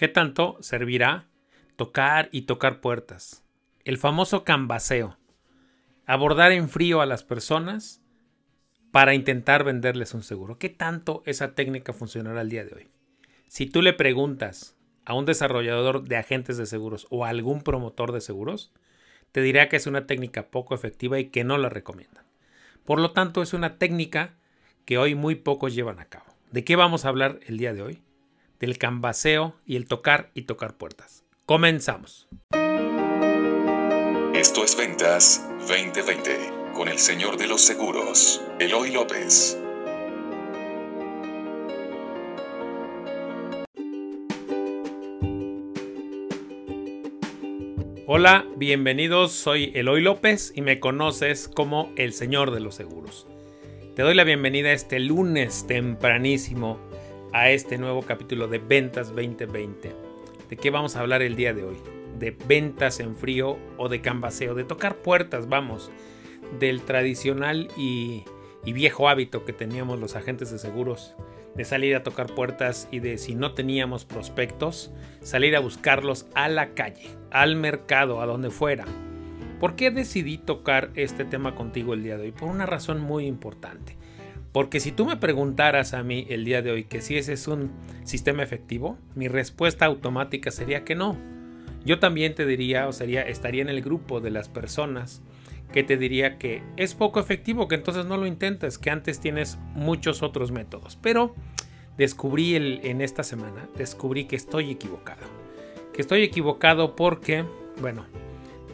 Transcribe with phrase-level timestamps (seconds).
[0.00, 1.28] ¿Qué tanto servirá
[1.76, 3.44] tocar y tocar puertas?
[3.84, 5.18] El famoso cambaseo.
[6.06, 8.00] Abordar en frío a las personas
[8.92, 10.58] para intentar venderles un seguro.
[10.58, 12.88] ¿Qué tanto esa técnica funcionará el día de hoy?
[13.46, 14.74] Si tú le preguntas
[15.04, 18.72] a un desarrollador de agentes de seguros o a algún promotor de seguros,
[19.32, 22.24] te dirá que es una técnica poco efectiva y que no la recomiendan.
[22.86, 24.38] Por lo tanto, es una técnica
[24.86, 26.24] que hoy muy pocos llevan a cabo.
[26.50, 28.02] ¿De qué vamos a hablar el día de hoy?
[28.60, 31.24] Del cambaseo y el tocar y tocar puertas.
[31.46, 32.28] Comenzamos.
[34.34, 39.58] Esto es Ventas 2020 con el señor de los seguros, Eloy López.
[48.06, 53.26] Hola, bienvenidos, soy Eloy López y me conoces como el Señor de los Seguros.
[53.96, 56.89] Te doy la bienvenida este lunes tempranísimo
[57.32, 59.94] a este nuevo capítulo de Ventas 2020.
[60.48, 61.76] ¿De qué vamos a hablar el día de hoy?
[62.18, 65.90] De ventas en frío o de cambaseo, de tocar puertas, vamos,
[66.58, 68.24] del tradicional y,
[68.64, 71.14] y viejo hábito que teníamos los agentes de seguros
[71.54, 76.48] de salir a tocar puertas y de si no teníamos prospectos, salir a buscarlos a
[76.48, 78.84] la calle, al mercado, a donde fuera.
[79.58, 82.32] ¿Por qué decidí tocar este tema contigo el día de hoy?
[82.32, 83.96] Por una razón muy importante.
[84.52, 87.46] Porque si tú me preguntaras a mí el día de hoy que si ese es
[87.46, 87.70] un
[88.04, 91.16] sistema efectivo, mi respuesta automática sería que no.
[91.84, 95.22] Yo también te diría o sería estaría en el grupo de las personas
[95.72, 99.58] que te diría que es poco efectivo, que entonces no lo intentes, que antes tienes
[99.74, 100.98] muchos otros métodos.
[101.00, 101.34] Pero
[101.96, 105.22] descubrí el, en esta semana, descubrí que estoy equivocado.
[105.92, 107.44] Que estoy equivocado porque,
[107.80, 108.04] bueno,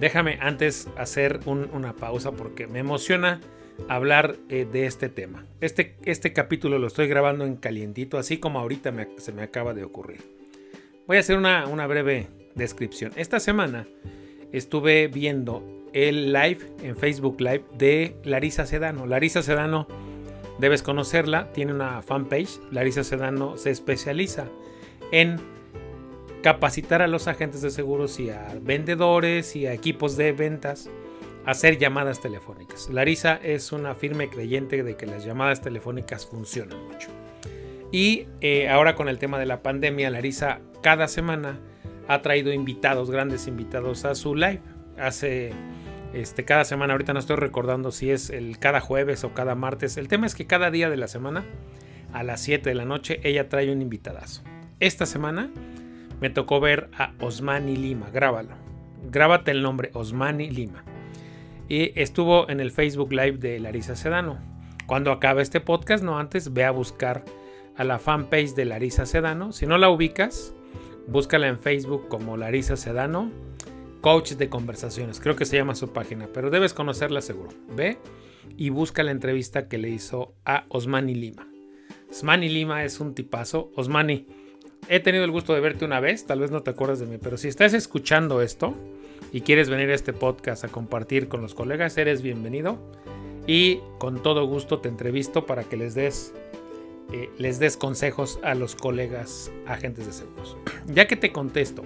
[0.00, 3.40] déjame antes hacer una pausa porque me emociona
[3.88, 5.46] hablar eh, de este tema.
[5.60, 9.84] Este, este capítulo lo estoy grabando en calientito, así como ahorita se me acaba de
[9.84, 10.20] ocurrir.
[11.06, 13.12] Voy a hacer una, una breve descripción.
[13.16, 13.86] Esta semana
[14.52, 19.06] estuve viendo el live en Facebook Live de Larisa Sedano.
[19.06, 19.86] Larisa Sedano,
[20.58, 22.60] debes conocerla, tiene una fanpage.
[22.70, 24.46] Larisa Sedano se especializa
[25.12, 25.36] en
[26.42, 30.90] capacitar a los agentes de seguros y a vendedores y a equipos de ventas
[31.46, 32.90] hacer llamadas telefónicas.
[32.90, 37.08] Larisa es una firme creyente de que las llamadas telefónicas funcionan mucho.
[37.92, 41.58] Y eh, ahora con el tema de la pandemia, Larisa cada semana
[42.08, 44.60] ha traído invitados, grandes invitados a su live.
[44.98, 45.52] Hace
[46.12, 49.96] este, cada semana, ahorita no estoy recordando si es el cada jueves o cada martes.
[49.96, 51.44] El tema es que cada día de la semana,
[52.12, 54.42] a las 7 de la noche, ella trae un invitadazo.
[54.80, 55.50] Esta semana
[56.20, 58.54] me tocó ver a Osmani Lima, grábalo.
[59.10, 60.84] Grábate el nombre, Osmani Lima.
[61.68, 64.38] Y estuvo en el Facebook Live de Larisa Sedano.
[64.86, 67.24] Cuando acabe este podcast, no antes, ve a buscar
[67.76, 69.52] a la fanpage de Larisa Sedano.
[69.52, 70.54] Si no la ubicas,
[71.08, 73.30] búscala en Facebook como Larisa Sedano
[74.00, 77.50] Coach de Conversaciones, creo que se llama su página, pero debes conocerla seguro.
[77.74, 77.98] Ve
[78.56, 81.48] y busca la entrevista que le hizo a Osmani Lima.
[82.08, 83.72] Osmani Lima es un tipazo.
[83.74, 84.28] Osmani,
[84.88, 87.18] he tenido el gusto de verte una vez, tal vez no te acuerdas de mí,
[87.20, 88.76] pero si estás escuchando esto
[89.32, 92.78] y quieres venir a este podcast a compartir con los colegas, eres bienvenido.
[93.46, 96.34] Y con todo gusto te entrevisto para que les des
[97.12, 100.56] eh, les des consejos a los colegas agentes de seguros.
[100.86, 101.82] Ya que te contesto,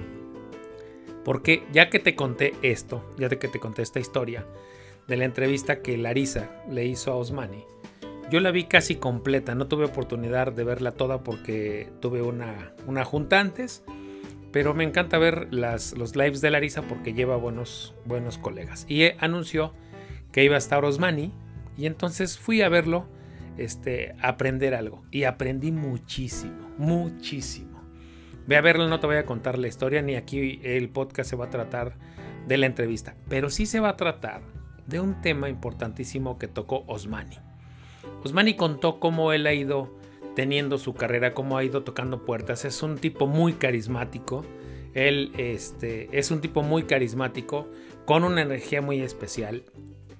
[1.24, 4.46] porque ya que te conté esto, ya que te conté esta historia
[5.08, 7.64] de la entrevista que Larisa le hizo a Osmani,
[8.30, 13.04] yo la vi casi completa, no tuve oportunidad de verla toda porque tuve una, una
[13.04, 13.82] junta antes,
[14.52, 18.84] pero me encanta ver las, los lives de Larisa porque lleva buenos, buenos colegas.
[18.88, 19.72] Y anunció
[20.32, 21.32] que iba a estar Osmani
[21.76, 23.06] y entonces fui a verlo,
[23.56, 25.04] este, a aprender algo.
[25.10, 27.80] Y aprendí muchísimo, muchísimo.
[28.46, 31.36] Ve a verlo, no te voy a contar la historia, ni aquí el podcast se
[31.36, 31.94] va a tratar
[32.48, 34.42] de la entrevista, pero sí se va a tratar
[34.86, 37.36] de un tema importantísimo que tocó Osmani.
[38.24, 39.94] Osmani contó cómo él ha ido
[40.34, 42.64] teniendo su carrera, cómo ha ido tocando puertas.
[42.64, 44.44] Es un tipo muy carismático.
[44.94, 47.68] Él este, es un tipo muy carismático,
[48.04, 49.64] con una energía muy especial.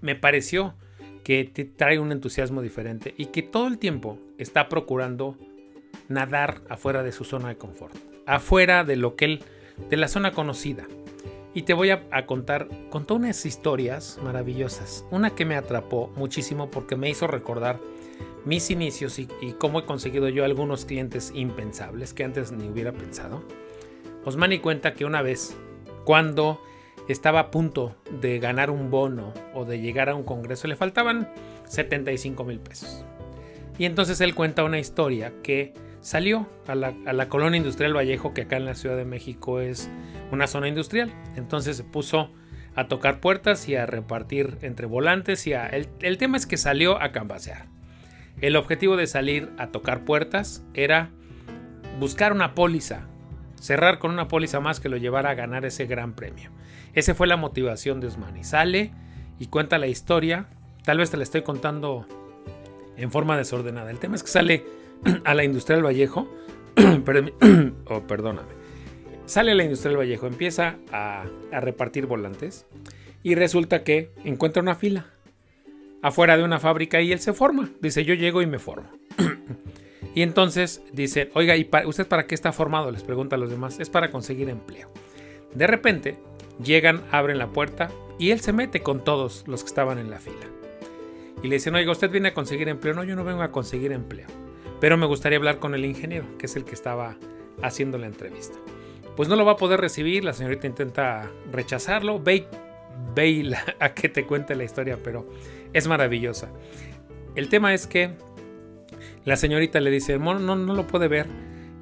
[0.01, 0.75] Me pareció
[1.25, 5.37] que te trae un entusiasmo diferente y que todo el tiempo está procurando
[6.09, 9.45] nadar afuera de su zona de confort afuera de lo que él,
[9.89, 10.87] de la zona conocida.
[11.53, 15.05] Y te voy a, contar, contó unas historias maravillosas.
[15.11, 17.81] Una que me atrapó muchísimo porque me hizo recordar
[18.45, 19.29] mis inicios y,
[19.59, 23.43] cómo he conseguido yo algunos clientes impensables que antes ni hubiera pensado.
[24.25, 25.57] Osmani cuenta que una vez,
[26.05, 26.63] cuando
[27.09, 31.29] estaba a punto de ganar un bono o de llegar a un congreso, le faltaban
[31.67, 33.05] 75 mil pesos.
[33.79, 38.35] Y entonces él cuenta una historia que salió a la, a la, colonia industrial Vallejo,
[38.35, 39.91] que acá en la Ciudad de México es
[40.31, 41.13] una zona industrial.
[41.37, 42.31] Entonces se puso
[42.75, 45.47] a tocar puertas y a repartir entre volantes.
[45.47, 47.80] Y a, el, el tema es que salió a cambasear.
[48.41, 51.11] El objetivo de salir a tocar puertas era
[51.99, 53.07] buscar una póliza,
[53.61, 56.51] cerrar con una póliza más que lo llevara a ganar ese gran premio.
[56.95, 58.43] Esa fue la motivación de Osmani.
[58.43, 58.93] Sale
[59.39, 60.47] y cuenta la historia.
[60.85, 62.07] Tal vez te la estoy contando
[62.97, 63.91] en forma desordenada.
[63.91, 64.65] El tema es que sale
[65.25, 66.27] a la Industrial Vallejo.
[67.87, 68.49] oh, perdóname.
[69.27, 72.67] Sale a la Industrial Vallejo, empieza a, a repartir volantes
[73.23, 75.07] y resulta que encuentra una fila
[76.03, 77.71] afuera de una fábrica y él se forma.
[77.81, 78.91] Dice, yo llego y me formo.
[80.15, 82.91] y entonces dice, oiga, ¿y usted para qué está formado?
[82.91, 83.81] Les pregunta a los demás.
[83.81, 84.91] Es para conseguir empleo.
[85.55, 86.19] De repente,
[86.63, 90.19] llegan, abren la puerta y él se mete con todos los que estaban en la
[90.19, 90.47] fila.
[91.43, 92.95] Y le dicen, oiga, ¿usted viene a conseguir empleo?
[92.95, 94.29] No, yo no vengo a conseguir empleo.
[94.79, 97.17] Pero me gustaría hablar con el ingeniero, que es el que estaba
[97.63, 98.59] haciendo la entrevista.
[99.17, 102.47] Pues no lo va a poder recibir, la señorita intenta rechazarlo, ve,
[103.15, 105.27] ve a que te cuente la historia, pero
[105.73, 106.49] es maravillosa.
[107.35, 108.15] El tema es que
[109.25, 111.27] la señorita le dice, no, no, lo puede ver.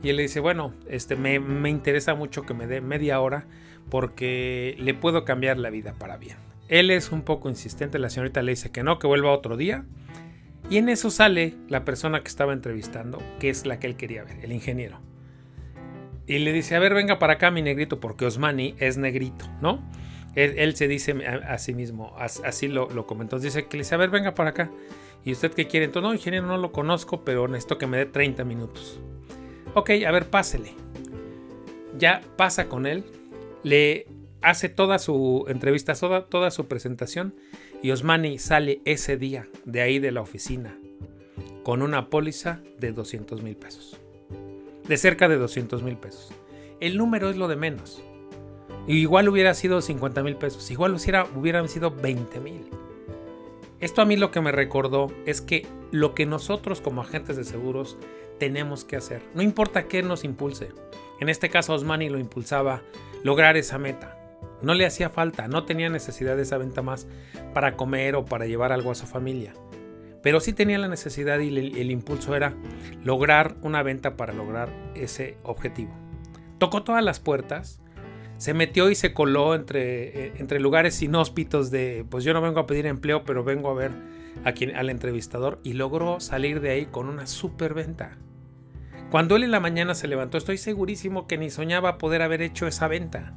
[0.02, 3.46] Y él le dice, bueno, este, me, me interesa mucho que me dé media hora
[3.90, 6.36] porque le puedo cambiar la vida para bien.
[6.68, 9.84] Él es un poco insistente, la señorita le dice que no, que vuelva otro día.
[10.70, 14.22] Y en eso sale la persona que estaba entrevistando, que es la que él quería
[14.24, 15.00] ver, el ingeniero.
[16.26, 19.82] Y le dice, a ver, venga para acá mi negrito, porque Osmani es negrito, ¿no?
[20.38, 23.40] Él, se dice a, sí mismo, así lo, lo, comentó.
[23.40, 24.70] Dice que le a ver, venga para acá.
[25.24, 25.86] ¿Y usted qué quiere?
[25.86, 29.00] Entonces, no, ingeniero, no lo conozco, pero necesito que me dé 30 minutos.
[29.74, 30.74] Ok, a ver, pásele.
[31.98, 33.04] Ya pasa con él,
[33.64, 34.06] le
[34.40, 37.34] hace toda su entrevista, toda, toda su presentación,
[37.82, 40.78] y Osmani sale ese día de ahí de la oficina
[41.64, 43.98] con una póliza de 200 mil pesos.
[44.86, 46.32] De cerca de 200 mil pesos.
[46.80, 48.02] El número es lo de menos.
[48.88, 52.70] Igual hubiera sido 50 mil pesos, igual hubiera, hubieran sido 20 mil.
[53.80, 57.44] Esto a mí lo que me recordó es que lo que nosotros como agentes de
[57.44, 57.98] seguros
[58.38, 60.70] tenemos que hacer, no importa qué nos impulse.
[61.20, 62.82] En este caso Osmani lo impulsaba
[63.22, 64.16] lograr esa meta.
[64.62, 67.06] No le hacía falta, no tenía necesidad de esa venta más
[67.52, 69.52] para comer o para llevar algo a su familia.
[70.22, 72.54] Pero sí tenía la necesidad y el, el impulso era
[73.04, 75.92] lograr una venta para lograr ese objetivo.
[76.58, 77.80] Tocó todas las puertas,
[78.38, 82.60] se metió y se coló entre, eh, entre lugares inhóspitos de, pues yo no vengo
[82.60, 83.90] a pedir empleo, pero vengo a ver
[84.44, 88.16] a quien, al entrevistador y logró salir de ahí con una super venta.
[89.10, 92.66] Cuando él en la mañana se levantó, estoy segurísimo que ni soñaba poder haber hecho
[92.68, 93.34] esa venta.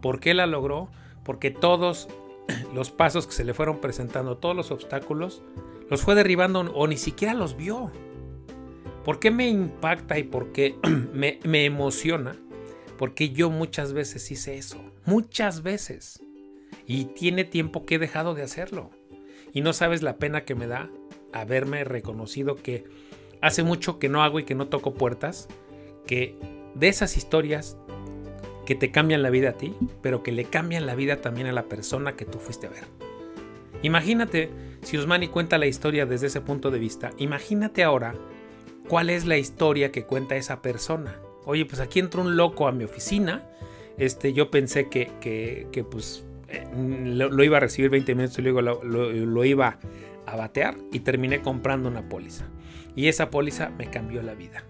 [0.00, 0.88] ¿Por qué la logró?
[1.22, 2.08] Porque todos
[2.74, 5.42] los pasos que se le fueron presentando, todos los obstáculos,
[5.90, 7.90] los fue derribando o ni siquiera los vio.
[9.04, 10.76] ¿Por qué me impacta y por qué
[11.12, 12.36] me, me emociona?
[13.00, 14.76] Porque yo muchas veces hice eso.
[15.06, 16.22] Muchas veces.
[16.86, 18.90] Y tiene tiempo que he dejado de hacerlo.
[19.54, 20.90] Y no sabes la pena que me da
[21.32, 22.84] haberme reconocido que
[23.40, 25.48] hace mucho que no hago y que no toco puertas.
[26.06, 26.36] Que
[26.74, 27.78] de esas historias
[28.66, 31.52] que te cambian la vida a ti, pero que le cambian la vida también a
[31.52, 32.84] la persona que tú fuiste a ver.
[33.80, 34.50] Imagínate,
[34.82, 38.14] si Osmani cuenta la historia desde ese punto de vista, imagínate ahora
[38.88, 42.72] cuál es la historia que cuenta esa persona oye, pues aquí entró un loco a
[42.72, 43.42] mi oficina.
[43.98, 48.62] Este, yo pensé que, que, pues eh, lo, iba a recibir 20 minutos y luego
[48.62, 49.78] lo, iba
[50.26, 52.46] a batear y terminé comprando una póliza.
[52.96, 54.64] Y esa póliza me cambió la vida.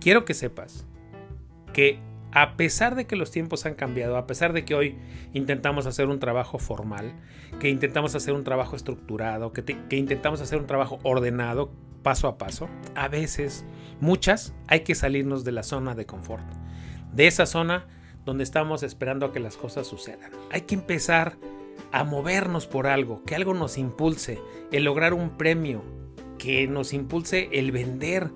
[0.00, 0.86] Quiero que sepas
[1.72, 1.98] que
[2.32, 4.98] a pesar de que los tiempos han cambiado, a pesar de que hoy
[5.34, 7.12] intentamos hacer un trabajo formal,
[7.60, 11.70] que intentamos hacer un trabajo estructurado, que, intentamos hacer un trabajo ordenado,
[12.02, 13.66] paso a paso, a veces,
[14.00, 16.44] muchas, hay que salirnos de la zona de confort.
[17.12, 17.86] De esa zona
[18.24, 20.32] donde estamos esperando a que las cosas sucedan.
[20.50, 21.36] Hay que empezar
[21.92, 25.84] a movernos por algo, que algo nos impulse, el lograr un premio,
[26.38, 28.30] que nos impulse el vender.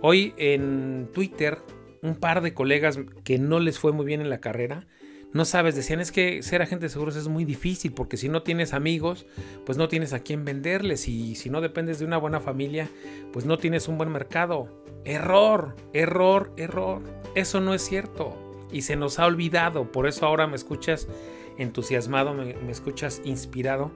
[0.00, 1.58] Hoy en Twitter,
[2.04, 4.86] un par de colegas que no les fue muy bien en la carrera,
[5.32, 8.44] no sabes, decían es que ser agente de seguros es muy difícil porque si no
[8.44, 9.26] tienes amigos,
[9.66, 12.88] pues no tienes a quién venderles y si no dependes de una buena familia,
[13.32, 14.68] pues no tienes un buen mercado.
[15.04, 17.02] Error, error, error.
[17.34, 18.38] Eso no es cierto
[18.70, 19.90] y se nos ha olvidado.
[19.90, 21.08] Por eso ahora me escuchas
[21.58, 23.90] entusiasmado, me, me escuchas inspirado,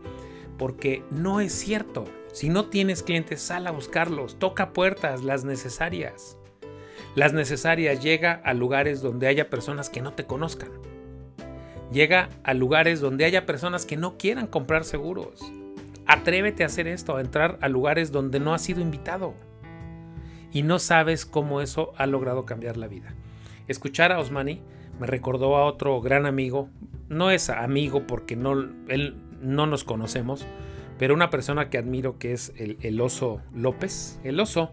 [0.59, 2.07] porque no es cierto.
[2.33, 6.38] Si no tienes clientes, sal a buscarlos, toca puertas, las necesarias.
[7.15, 10.71] Las necesarias llega a lugares donde haya personas que no te conozcan
[11.93, 15.41] Llega a lugares donde haya personas que no quieran comprar seguros.
[16.07, 19.35] Atrévete a hacer esto, a entrar a lugares donde no has sido invitado.
[20.51, 23.15] y no sabes cómo eso ha logrado cambiar la vida.
[23.69, 24.63] Escuchar a Osmani
[24.99, 26.71] me recordó a otro gran amigo,
[27.11, 28.53] no es amigo porque no,
[28.89, 30.47] él no nos conocemos,
[30.99, 34.19] pero una persona que admiro que es el, el oso López.
[34.25, 34.73] El oso,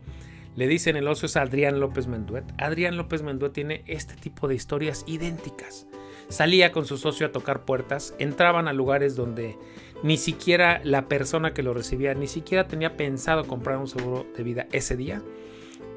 [0.56, 2.46] le dicen el oso es Adrián López Menduet.
[2.58, 5.88] Adrián López Menduet tiene este tipo de historias idénticas.
[6.30, 9.58] Salía con su socio a tocar puertas, entraban a lugares donde
[10.02, 14.44] ni siquiera la persona que lo recibía ni siquiera tenía pensado comprar un seguro de
[14.44, 15.22] vida ese día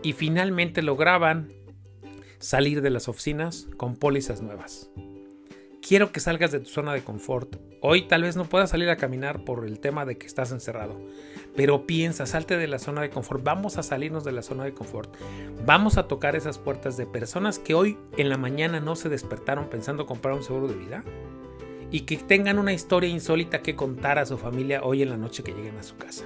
[0.03, 1.53] y finalmente lograban
[2.39, 4.91] salir de las oficinas con pólizas nuevas.
[5.81, 7.57] Quiero que salgas de tu zona de confort.
[7.81, 11.01] Hoy tal vez no puedas salir a caminar por el tema de que estás encerrado,
[11.57, 13.43] pero piensa, salte de la zona de confort.
[13.43, 15.15] Vamos a salirnos de la zona de confort.
[15.67, 19.69] Vamos a tocar esas puertas de personas que hoy en la mañana no se despertaron
[19.69, 21.05] pensando comprar un seguro de vida
[21.91, 25.43] y que tengan una historia insólita que contar a su familia hoy en la noche
[25.43, 26.25] que lleguen a su casa.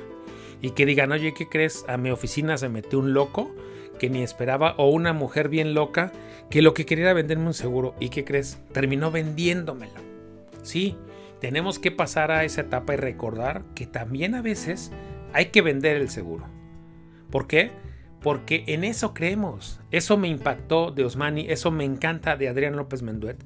[0.61, 1.85] Y que digan, oye, ¿qué crees?
[1.89, 3.55] A mi oficina se metió un loco
[3.99, 6.13] que ni esperaba o una mujer bien loca
[6.51, 8.61] que lo que quería era venderme un seguro y ¿qué crees?
[8.73, 10.01] Terminó vendiéndomelo.
[10.63, 10.97] Sí,
[11.41, 14.93] tenemos que pasar a esa etapa y recordar que también a veces
[15.33, 16.47] hay que vender el seguro.
[17.31, 17.71] ¿Por qué?
[18.21, 19.81] Porque en eso creemos.
[19.91, 23.43] Eso me impactó de Osmani, eso me encanta de Adrián López Menduet,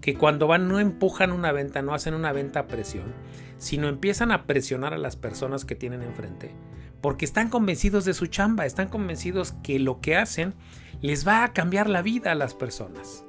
[0.00, 3.12] que cuando van no empujan una venta, no hacen una venta a presión,
[3.58, 6.52] sino empiezan a presionar a las personas que tienen enfrente,
[7.00, 10.54] porque están convencidos de su chamba, están convencidos que lo que hacen
[11.00, 13.24] les va a cambiar la vida a las personas.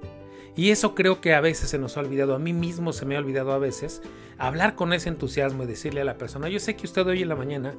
[0.55, 3.15] Y eso creo que a veces se nos ha olvidado, a mí mismo se me
[3.15, 4.01] ha olvidado a veces,
[4.37, 7.29] hablar con ese entusiasmo y decirle a la persona, yo sé que usted hoy en
[7.29, 7.73] la mañana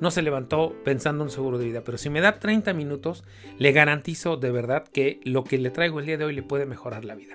[0.00, 3.24] no se levantó pensando en seguro de vida, pero si me da 30 minutos,
[3.58, 6.66] le garantizo de verdad que lo que le traigo el día de hoy le puede
[6.66, 7.34] mejorar la vida.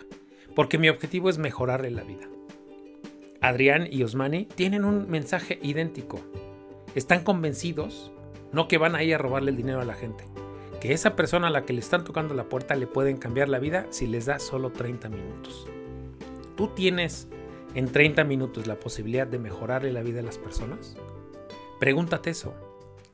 [0.56, 2.28] Porque mi objetivo es mejorarle la vida.
[3.42, 6.20] Adrián y Osmani tienen un mensaje idéntico.
[6.96, 8.12] Están convencidos,
[8.52, 10.26] no que van a ir a robarle el dinero a la gente,
[10.80, 13.60] que esa persona a la que le están tocando la puerta le pueden cambiar la
[13.60, 15.68] vida si les da solo 30 minutos.
[16.56, 17.28] ¿Tú tienes
[17.76, 20.96] en 30 minutos la posibilidad de mejorarle la vida a las personas?
[21.80, 22.54] Pregúntate eso.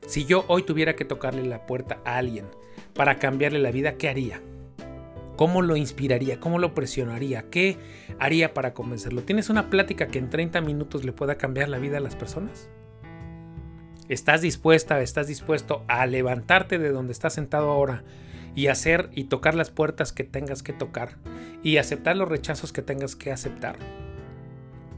[0.06, 2.46] Si yo hoy tuviera que tocarle la puerta a alguien
[2.94, 4.40] para cambiarle la vida, ¿qué haría?
[5.36, 6.38] ¿Cómo lo inspiraría?
[6.38, 7.50] ¿Cómo lo presionaría?
[7.50, 7.78] ¿Qué
[8.18, 9.22] haría para convencerlo?
[9.22, 12.68] ¿Tienes una plática que en 30 minutos le pueda cambiar la vida a las personas?
[14.08, 18.04] ¿Estás dispuesta, estás dispuesto a levantarte de donde estás sentado ahora
[18.54, 21.16] y hacer y tocar las puertas que tengas que tocar
[21.62, 23.76] y aceptar los rechazos que tengas que aceptar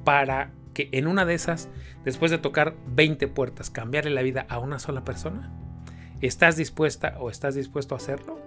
[0.03, 1.69] para que en una de esas,
[2.05, 5.53] después de tocar 20 puertas, cambiarle la vida a una sola persona?
[6.21, 8.41] ¿Estás dispuesta o estás dispuesto a hacerlo?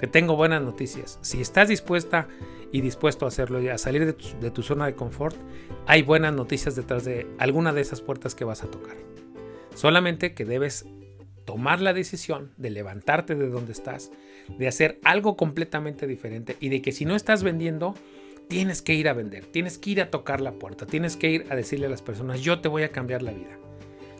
[0.00, 1.20] Te tengo buenas noticias.
[1.22, 2.26] Si estás dispuesta
[2.72, 5.36] y dispuesto a hacerlo y a salir de tu, de tu zona de confort,
[5.86, 8.96] hay buenas noticias detrás de alguna de esas puertas que vas a tocar.
[9.76, 10.86] Solamente que debes
[11.44, 14.10] tomar la decisión de levantarte de donde estás,
[14.58, 17.94] de hacer algo completamente diferente y de que si no estás vendiendo,
[18.48, 21.46] tienes que ir a vender, tienes que ir a tocar la puerta, tienes que ir
[21.50, 23.58] a decirle a las personas, yo te voy a cambiar la vida.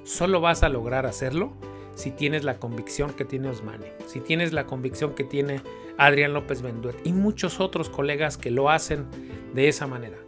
[0.05, 1.55] Solo vas a lograr hacerlo
[1.95, 5.63] si tienes la convicción que tiene Osmane, si tienes la convicción que tiene
[5.97, 9.07] Adrián López Benduet y muchos otros colegas que lo hacen
[9.55, 10.19] de esa manera.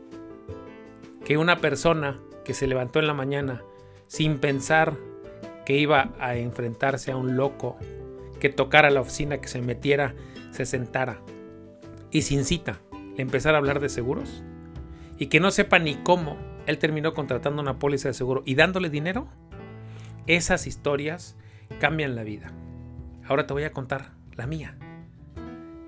[1.27, 3.63] Que una persona que se levantó en la mañana
[4.07, 4.97] sin pensar
[5.69, 7.77] que iba a enfrentarse a un loco,
[8.41, 10.15] que tocara la oficina, que se metiera,
[10.51, 11.21] se sentara
[12.11, 12.81] y sin cita
[13.15, 14.43] le empezara a hablar de seguros
[15.19, 18.89] y que no sepa ni cómo él terminó contratando una póliza de seguro y dándole
[18.89, 19.29] dinero,
[20.27, 21.37] esas historias
[21.81, 22.51] cambian la vida.
[23.27, 24.75] Ahora te voy a contar la mía.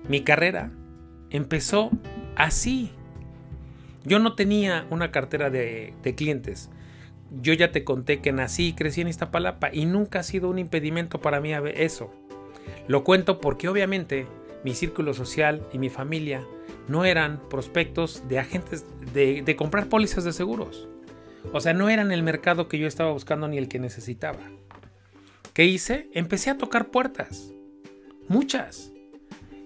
[0.07, 0.69] Mi carrera
[1.31, 1.89] empezó
[2.35, 2.91] así.
[4.03, 6.69] Yo no tenía una cartera de, de clientes
[7.31, 10.59] yo ya te conté que nací y crecí en Iztapalapa y nunca ha sido un
[10.59, 12.11] impedimento para mí eso.
[12.87, 14.27] Lo cuento porque obviamente
[14.63, 16.45] mi círculo social y mi familia
[16.87, 20.87] no eran prospectos de agentes de, de comprar pólizas de seguros.
[21.53, 24.39] O sea, no eran el mercado que yo estaba buscando ni el que necesitaba.
[25.53, 26.09] ¿Qué hice?
[26.13, 27.51] Empecé a tocar puertas.
[28.27, 28.91] Muchas.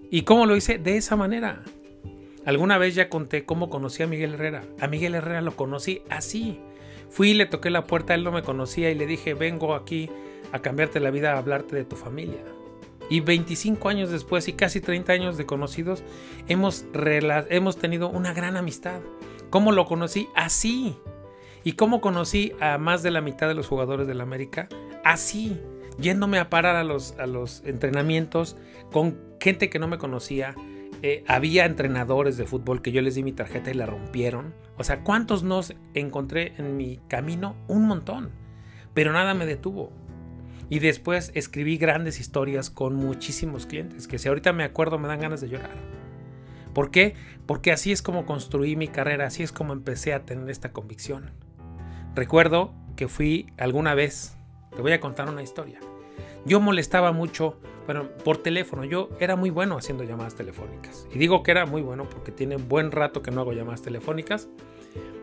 [0.09, 0.77] ¿Y cómo lo hice?
[0.77, 1.63] De esa manera.
[2.45, 4.63] Alguna vez ya conté cómo conocí a Miguel Herrera.
[4.79, 6.59] A Miguel Herrera lo conocí así.
[7.09, 10.09] Fui y le toqué la puerta, él no me conocía y le dije, vengo aquí
[10.51, 12.43] a cambiarte la vida, a hablarte de tu familia.
[13.09, 16.03] Y 25 años después y casi 30 años de conocidos,
[16.47, 16.85] hemos,
[17.49, 18.99] hemos tenido una gran amistad.
[19.49, 20.27] ¿Cómo lo conocí?
[20.35, 20.97] Así.
[21.63, 24.67] ¿Y cómo conocí a más de la mitad de los jugadores del América?
[25.03, 25.59] Así.
[25.99, 28.57] Yéndome a parar a los, a los entrenamientos
[28.91, 30.55] con gente que no me conocía,
[31.01, 34.53] eh, había entrenadores de fútbol que yo les di mi tarjeta y la rompieron.
[34.77, 37.55] O sea, ¿cuántos nos encontré en mi camino?
[37.67, 38.31] Un montón.
[38.93, 39.91] Pero nada me detuvo.
[40.69, 45.19] Y después escribí grandes historias con muchísimos clientes, que si ahorita me acuerdo me dan
[45.19, 45.75] ganas de llorar.
[46.73, 47.13] ¿Por qué?
[47.45, 51.31] Porque así es como construí mi carrera, así es como empecé a tener esta convicción.
[52.15, 54.37] Recuerdo que fui alguna vez,
[54.75, 55.79] te voy a contar una historia.
[56.45, 61.07] Yo molestaba mucho, bueno, por teléfono, yo era muy bueno haciendo llamadas telefónicas.
[61.11, 64.47] Y digo que era muy bueno porque tiene buen rato que no hago llamadas telefónicas,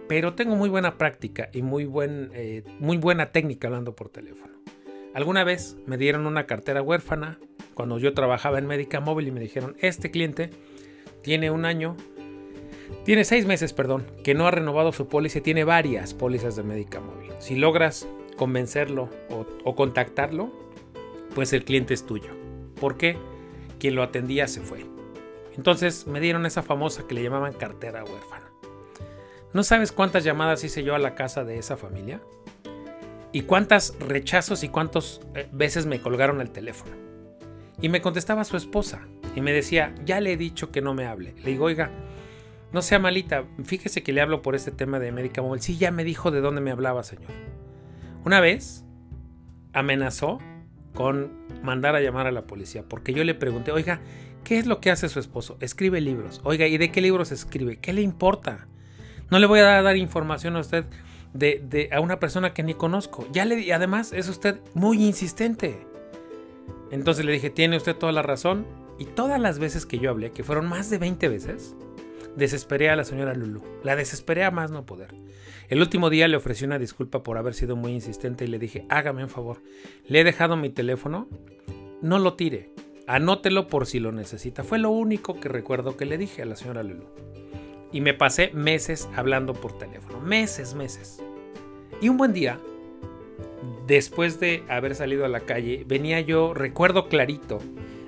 [0.09, 4.53] pero tengo muy buena práctica y muy, buen, eh, muy buena técnica hablando por teléfono.
[5.15, 7.39] Alguna vez me dieron una cartera huérfana
[7.75, 10.51] cuando yo trabajaba en Médica Móvil y me dijeron, este cliente
[11.23, 11.97] tiene un año,
[13.05, 17.01] tiene seis meses, perdón, que no ha renovado su póliza, tiene varias pólizas de Médica
[17.01, 17.31] Móvil.
[17.39, 19.09] Si logras convencerlo
[19.65, 20.62] o contactarlo,
[21.35, 22.31] pues el cliente es tuyo.
[22.81, 23.17] ¿Por qué?
[23.79, 24.87] Quien lo atendía se fue.
[25.57, 28.51] Entonces me dieron esa famosa que le llamaban cartera huérfana.
[29.53, 32.21] ¿No sabes cuántas llamadas hice yo a la casa de esa familia?
[33.33, 36.93] y cuántas rechazos y cuántas eh, veces me colgaron el teléfono.
[37.81, 41.07] Y me contestaba su esposa y me decía, ya le he dicho que no me
[41.07, 41.35] hable.
[41.43, 41.91] Le digo, oiga,
[42.73, 45.63] no sea malita, fíjese que le hablo por este tema de América Móvil.
[45.63, 47.31] Sí, ya me dijo de dónde me hablaba, señor.
[48.25, 48.85] Una vez
[49.73, 50.39] amenazó
[50.95, 51.33] con
[51.63, 54.01] mandar a llamar a la policía, porque yo le pregunté, oiga,
[54.45, 55.57] ¿qué es lo que hace su esposo?
[55.61, 56.41] Escribe libros.
[56.45, 57.79] Oiga, ¿y de qué libros escribe?
[57.79, 58.67] ¿Qué le importa?
[59.31, 60.85] No le voy a dar información a usted
[61.33, 63.27] de, a una persona que ni conozco.
[63.33, 65.87] Ya le además es usted muy insistente.
[66.91, 68.67] Entonces le dije, tiene usted toda la razón.
[68.99, 71.75] Y todas las veces que yo hablé, que fueron más de 20 veces,
[72.37, 73.63] desesperé a la señora Lulu.
[73.83, 75.15] La desesperé a más no poder.
[75.69, 78.85] El último día le ofrecí una disculpa por haber sido muy insistente y le dije,
[78.89, 79.63] hágame un favor.
[80.07, 81.29] Le he dejado mi teléfono,
[82.01, 82.71] no lo tire.
[83.07, 84.65] Anótelo por si lo necesita.
[84.65, 87.07] Fue lo único que recuerdo que le dije a la señora Lulu.
[87.91, 90.21] Y me pasé meses hablando por teléfono.
[90.21, 91.23] Meses, meses.
[92.01, 92.59] Y un buen día,
[93.87, 97.61] después de haber salido a la calle, venía yo, recuerdo clarito,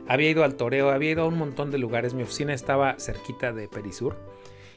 [0.09, 3.53] había ido al toreo, había ido a un montón de lugares, mi oficina estaba cerquita
[3.53, 4.17] de Perisur.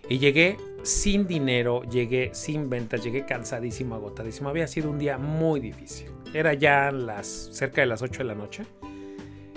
[0.10, 4.48] Y llegué sin dinero, llegué sin ventas, llegué cansadísimo, agotadísimo.
[4.48, 6.08] Había sido un día muy difícil.
[6.34, 8.64] Era ya las, cerca de las 8 de la noche.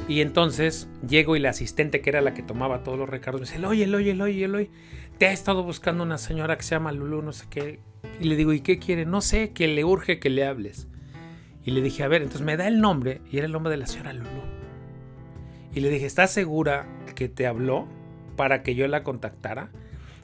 [0.09, 3.47] Y entonces llego y la asistente, que era la que tomaba todos los recargos, me
[3.47, 4.71] dice, oye, oye, oye, oye,
[5.19, 7.79] te ha estado buscando una señora que se llama Lulu, no sé qué.
[8.19, 9.07] Y le digo, ¿y qué quiere?
[9.07, 10.89] No sé, que le urge que le hables.
[11.65, 13.77] Y le dije, a ver, entonces me da el nombre, y era el nombre de
[13.77, 14.60] la señora Lulu.
[15.75, 17.87] Y le dije, ¿estás segura que te habló
[18.37, 19.71] para que yo la contactara?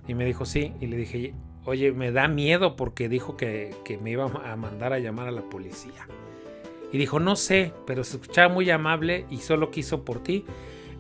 [0.09, 0.73] Y me dijo, sí.
[0.81, 4.93] Y le dije, oye, me da miedo porque dijo que, que me iba a mandar
[4.93, 6.09] a llamar a la policía.
[6.93, 10.45] Y dijo, no sé, pero se escuchaba muy amable y solo quiso por ti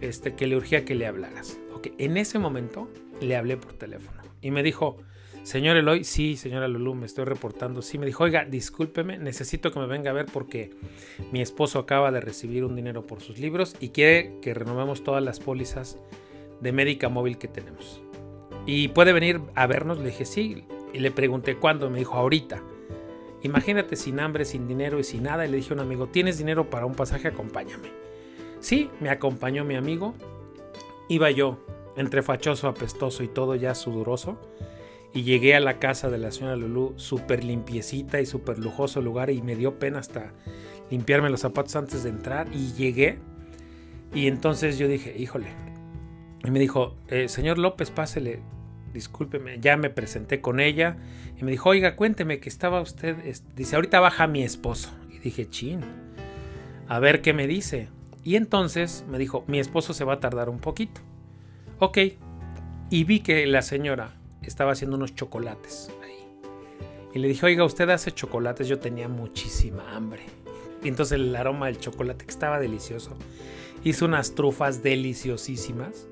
[0.00, 1.58] este, que le urgía que le hablaras.
[1.74, 2.88] Ok, en ese momento
[3.20, 4.98] le hablé por teléfono y me dijo,
[5.46, 7.80] señor Eloy, sí, señora Lulu, me estoy reportando.
[7.80, 10.70] Sí, me dijo, oiga, discúlpeme, necesito que me venga a ver porque
[11.30, 15.22] mi esposo acaba de recibir un dinero por sus libros y quiere que renovemos todas
[15.22, 15.98] las pólizas
[16.60, 18.00] de médica móvil que tenemos.
[18.66, 22.60] Y puede venir a vernos, le dije, sí, y le pregunté cuándo, me dijo, ahorita.
[23.44, 25.46] Imagínate sin hambre, sin dinero y sin nada.
[25.46, 27.28] Y le dije a un amigo, ¿tienes dinero para un pasaje?
[27.28, 27.90] Acompáñame.
[28.58, 30.14] Sí, me acompañó mi amigo.
[31.08, 31.64] Iba yo
[31.96, 34.40] entre fachoso, apestoso y todo ya sudoroso.
[35.16, 39.30] Y llegué a la casa de la señora Lulú, súper limpiecita y súper lujoso lugar.
[39.30, 40.34] Y me dio pena hasta
[40.90, 42.48] limpiarme los zapatos antes de entrar.
[42.52, 43.18] Y llegué.
[44.12, 45.46] Y entonces yo dije, híjole.
[46.44, 48.42] Y me dijo, eh, señor López, pásele,
[48.92, 49.58] discúlpeme.
[49.58, 50.98] Ya me presenté con ella.
[51.40, 53.16] Y me dijo, oiga, cuénteme que estaba usted.
[53.54, 54.92] Dice, ahorita baja mi esposo.
[55.10, 55.80] Y dije, chin.
[56.88, 57.88] A ver qué me dice.
[58.22, 61.00] Y entonces me dijo, mi esposo se va a tardar un poquito.
[61.78, 62.00] Ok.
[62.90, 64.12] Y vi que la señora
[64.48, 66.26] estaba haciendo unos chocolates ahí.
[67.14, 68.68] Y le dije, oiga, usted hace chocolates.
[68.68, 70.22] Yo tenía muchísima hambre.
[70.82, 73.16] Y entonces el aroma del chocolate que estaba delicioso.
[73.84, 76.08] Hizo unas trufas deliciosísimas.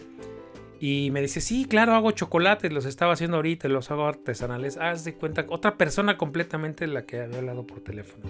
[0.81, 4.77] Y me dice, sí, claro, hago chocolates, los estaba haciendo ahorita, los hago artesanales.
[4.77, 8.29] Haz de cuenta, otra persona completamente la que había hablado por teléfono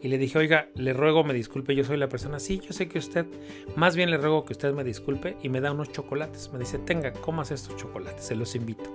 [0.00, 2.88] y le dije, oiga, le ruego me disculpe, yo soy la persona, sí, yo sé
[2.88, 3.26] que usted,
[3.74, 6.52] más bien le ruego que usted me disculpe y me da unos chocolates.
[6.52, 8.94] Me dice, tenga, comas estos chocolates, se los invito.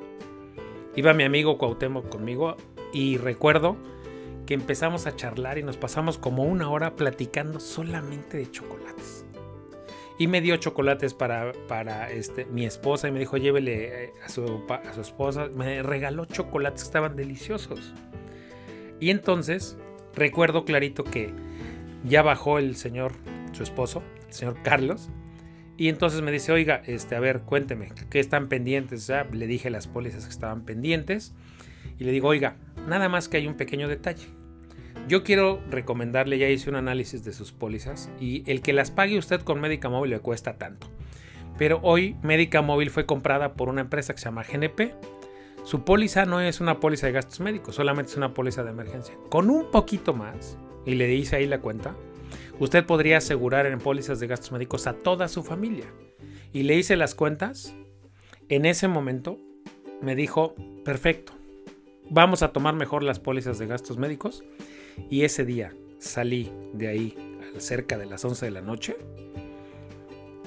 [0.95, 2.55] Iba mi amigo Cuauhtémoc conmigo
[2.93, 3.75] y recuerdo
[4.45, 9.25] que empezamos a charlar y nos pasamos como una hora platicando solamente de chocolates.
[10.19, 14.29] Y me dio chocolates para, para este, mi esposa y me dijo, llévele eh, a
[14.29, 15.49] su, a su esposa.
[15.55, 17.93] Me regaló chocolates que estaban deliciosos.
[18.99, 19.77] Y entonces
[20.15, 21.33] Recuerdo clarito que
[22.03, 23.13] ya bajó el señor,
[23.51, 25.09] su esposo, el señor Carlos,
[25.77, 29.07] y entonces me dice, oiga, este, a ver, cuénteme, ¿qué están pendientes?
[29.07, 31.33] Ya le dije las pólizas que estaban pendientes,
[31.99, 32.57] y le digo, oiga,
[32.87, 34.27] nada más que hay un pequeño detalle.
[35.07, 39.17] Yo quiero recomendarle, ya hice un análisis de sus pólizas y el que las pague
[39.17, 40.87] usted con Médica Móvil le cuesta tanto.
[41.57, 44.93] Pero hoy Médica Móvil fue comprada por una empresa que se llama GNP.
[45.65, 49.15] Su póliza no es una póliza de gastos médicos, solamente es una póliza de emergencia.
[49.29, 51.95] Con un poquito más, y le dice ahí la cuenta,
[52.59, 55.85] usted podría asegurar en pólizas de gastos médicos a toda su familia.
[56.51, 57.75] Y le hice las cuentas.
[58.49, 59.37] En ese momento
[60.01, 61.33] me dijo, perfecto,
[62.09, 64.43] vamos a tomar mejor las pólizas de gastos médicos
[65.09, 68.97] y ese día salí de ahí cerca de las 11 de la noche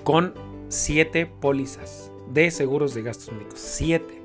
[0.04, 0.34] con
[0.68, 3.58] 7 pólizas de seguros de gastos médicos.
[3.58, 4.22] 7.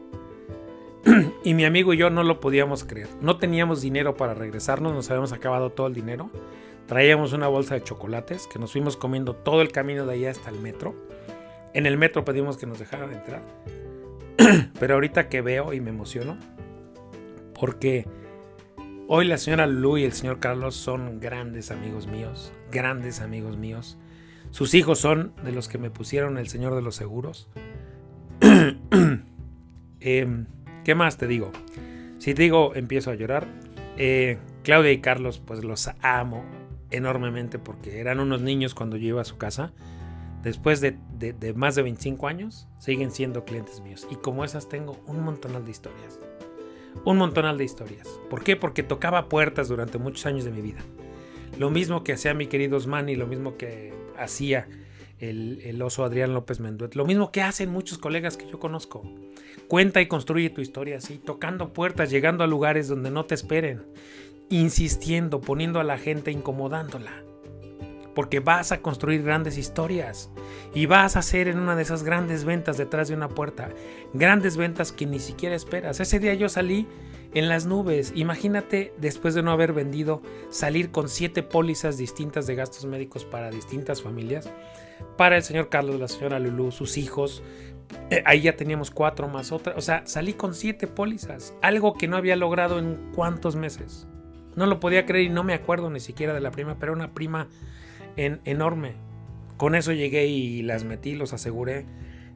[1.44, 3.08] y mi amigo y yo no lo podíamos creer.
[3.22, 6.30] No teníamos dinero para regresarnos, nos habíamos acabado todo el dinero.
[6.92, 10.50] Traíamos una bolsa de chocolates que nos fuimos comiendo todo el camino de allá hasta
[10.50, 10.94] el metro.
[11.74, 13.44] En el metro pedimos que nos dejaran entrar.
[14.78, 16.38] Pero ahorita que veo y me emociono,
[17.58, 18.06] porque
[19.08, 23.98] Hoy la señora Lu y el señor Carlos son grandes amigos míos, grandes amigos míos.
[24.50, 27.48] Sus hijos son de los que me pusieron el señor de los seguros.
[30.02, 30.46] Em,
[30.84, 31.54] ¿Qué más te digo?
[32.18, 33.48] Si te digo, empiezo a llorar.
[33.96, 36.44] Eh, Claudia y Carlos, pues los amo
[36.92, 39.74] enormemente porque eran unos niños cuando yo iba a su casa.
[40.44, 40.98] Después de,
[41.56, 44.08] más de 25 años, siguen siendo clientes míos.
[44.10, 46.20] Y como esas tengo un montón de historias
[47.06, 48.08] un montonal de historias.
[48.30, 48.56] ¿Por qué?
[48.56, 50.80] Porque tocaba puertas durante muchos años de mi vida.
[51.58, 54.68] Lo mismo que hacía mi querido Osmani, lo mismo que hacía
[55.20, 59.04] el, oso Adrián López Menduet, lo mismo que hacen muchos colegas que yo conozco.
[59.68, 63.84] Cuenta y construye tu historia así, tocando puertas, llegando a lugares donde no te esperen,
[64.52, 67.24] insistiendo, poniendo a la gente, incomodándola
[68.14, 70.30] porque vas a construir grandes historias
[70.74, 73.70] y vas a hacer en una de esas grandes ventas detrás de una puerta,
[74.14, 76.00] grandes ventas que ni siquiera esperas.
[76.00, 76.88] Ese día yo salí
[77.34, 78.12] en las nubes.
[78.16, 83.50] Imagínate, después de no haber vendido, salir con siete pólizas distintas de gastos médicos para
[83.50, 84.50] distintas familias.
[85.18, 87.44] Para el señor Carlos, la señora Lulú, sus hijos.
[88.10, 89.74] Eh, ahí ya teníamos cuatro más otra.
[89.78, 91.54] O sea, salí con siete pólizas.
[91.62, 94.08] Algo que no había logrado en cuántos meses.
[94.56, 97.14] No lo podía creer y no me acuerdo ni siquiera de la prima, pero una
[97.14, 97.48] prima
[98.16, 98.94] enorme.
[99.58, 101.86] Con eso llegué y las metí, los aseguré,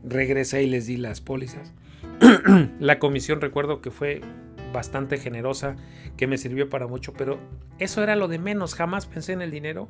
[0.03, 1.73] regresé y les di las pólizas.
[2.79, 4.21] la comisión recuerdo que fue
[4.71, 5.75] bastante generosa,
[6.17, 7.39] que me sirvió para mucho, pero
[7.79, 9.89] eso era lo de menos, jamás pensé en el dinero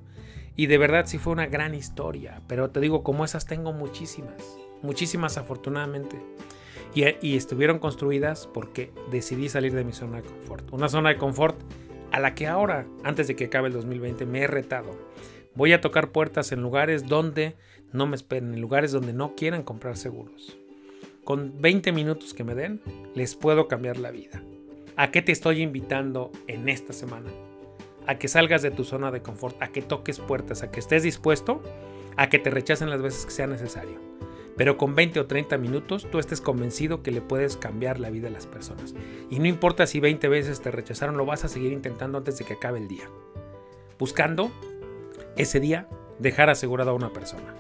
[0.56, 4.58] y de verdad sí fue una gran historia, pero te digo, como esas tengo muchísimas,
[4.82, 6.18] muchísimas afortunadamente.
[6.94, 10.72] Y, y estuvieron construidas porque decidí salir de mi zona de confort.
[10.72, 11.58] Una zona de confort
[12.16, 14.98] a la que ahora, antes de que acabe el 2020, me he retado
[15.54, 17.58] Voy a tocar puertas en lugares donde
[17.92, 20.58] no me esperen, en lugares donde no quieran comprar seguros.
[21.26, 22.82] Con 20 minutos que me den,
[23.16, 24.42] les puedo cambiar la vida.
[24.96, 27.32] ¿A qué te estoy invitando en esta semana?
[28.08, 31.04] A que salgas de tu zona de confort, a que toques puertas, a que estés
[31.04, 31.62] dispuesto
[32.16, 34.00] a que te rechacen las veces que sea necesario.
[34.58, 38.30] Pero con 20 o 30 minutos tú estés convencido que le puedes cambiar la vida
[38.30, 38.96] a las personas.
[39.30, 42.46] Y no importa si 20 veces te rechazaron, lo vas a seguir intentando antes de
[42.46, 43.10] que acabe el día.
[44.00, 44.52] Buscando
[45.36, 45.88] ese día
[46.20, 47.54] dejar asegurado a una persona.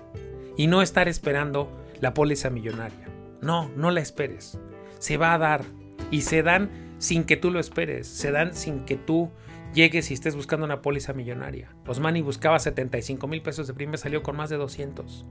[0.57, 3.09] Y no estar esperando la póliza millonaria.
[3.41, 4.57] No, no la esperes.
[4.99, 5.65] Se va a dar.
[6.11, 8.07] Y se dan sin que tú lo esperes.
[8.07, 9.31] Se dan sin que tú
[9.73, 11.75] llegues y estés buscando una póliza millonaria.
[11.85, 15.25] Osmani buscaba 75 mil pesos de prima y salió con más de 200.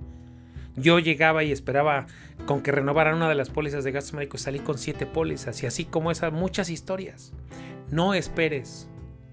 [0.76, 2.06] Yo llegaba y esperaba
[2.46, 4.42] con que renovaran una de las pólizas de gastos médicos.
[4.42, 7.32] Salí con 7 pólizas y así como esas muchas historias.
[7.90, 8.88] No esperes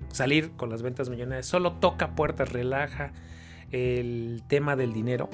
[0.10, 1.46] salir con las ventas millonarias.
[1.46, 3.14] Solo toca puertas, relaja
[3.72, 5.30] el tema del dinero.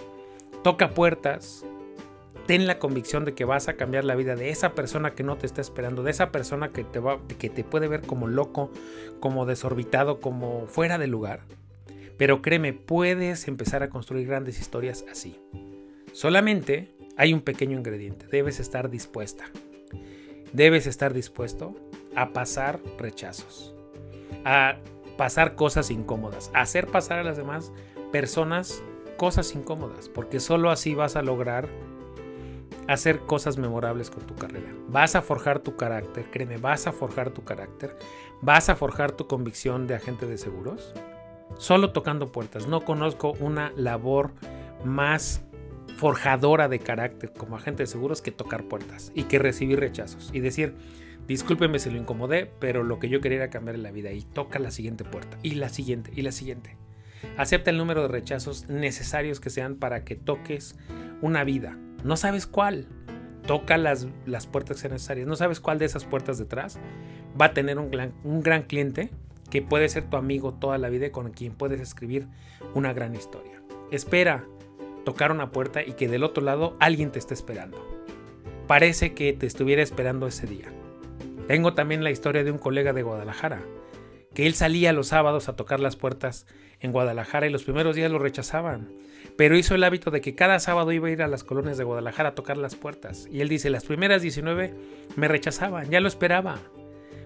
[0.63, 1.65] Toca puertas.
[2.45, 5.37] Ten la convicción de que vas a cambiar la vida de esa persona que no
[5.37, 8.71] te está esperando, de esa persona que te, va, que te puede ver como loco,
[9.19, 11.41] como desorbitado, como fuera de lugar.
[12.17, 15.37] Pero créeme, puedes empezar a construir grandes historias así.
[16.17, 18.25] Solamente hay un pequeño ingrediente.
[18.25, 19.45] Debes estar dispuesta.
[20.51, 21.75] Debes estar dispuesto
[22.15, 23.75] a pasar rechazos
[24.43, 24.77] a
[25.15, 27.71] pasar cosas incómodas, a hacer pasar a las demás
[28.11, 28.81] personas
[29.17, 31.69] cosas incómodas, porque solo así vas a lograr
[32.87, 34.73] hacer cosas memorables con tu carrera.
[34.87, 37.95] Vas a forjar tu carácter, créeme, vas a forjar tu carácter,
[38.41, 40.95] vas a forjar tu convicción de agente de seguros,
[41.57, 42.67] solo tocando puertas.
[42.67, 44.31] No conozco una labor
[44.83, 45.41] más
[45.97, 50.39] forjadora de carácter como agente de seguros que tocar puertas y que recibir rechazos y
[50.39, 50.75] decir,
[51.27, 54.59] Discúlpeme si lo incomodé, pero lo que yo quería era cambiar la vida y toca
[54.59, 56.77] la siguiente puerta y la siguiente y la siguiente.
[57.35, 60.77] Acepta el número de rechazos necesarios que sean para que toques
[61.21, 61.77] una vida.
[62.03, 62.87] No sabes cuál.
[63.45, 65.27] Toca las, las puertas necesarias.
[65.27, 66.79] No sabes cuál de esas puertas detrás
[67.39, 69.09] va a tener un gran, un gran cliente
[69.49, 72.27] que puede ser tu amigo toda la vida y con quien puedes escribir
[72.73, 73.61] una gran historia.
[73.91, 74.45] Espera
[75.07, 77.81] tocar una puerta y que del otro lado alguien te esté esperando.
[78.67, 80.65] Parece que te estuviera esperando ese día.
[81.47, 83.63] Tengo también la historia de un colega de Guadalajara,
[84.35, 86.45] que él salía los sábados a tocar las puertas
[86.81, 88.89] en Guadalajara y los primeros días lo rechazaban,
[89.37, 91.85] pero hizo el hábito de que cada sábado iba a ir a las colonias de
[91.85, 93.29] Guadalajara a tocar las puertas.
[93.31, 94.73] Y él dice, las primeras 19
[95.15, 96.59] me rechazaban, ya lo esperaba.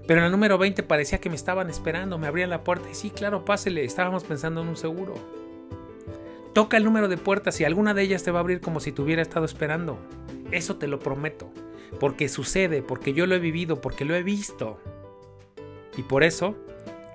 [0.06, 2.94] Pero en la número 20 parecía que me estaban esperando, me abrían la puerta y
[2.94, 5.40] sí, claro, pásele, estábamos pensando en un seguro.
[6.54, 8.92] Toca el número de puertas y alguna de ellas te va a abrir como si
[8.92, 9.98] te hubiera estado esperando.
[10.52, 11.50] Eso te lo prometo,
[12.00, 14.80] porque sucede, porque yo lo he vivido, porque lo he visto.
[15.98, 16.56] Y por eso